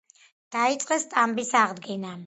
[0.55, 2.17] დაიწყეს სტამბის აღდგენა.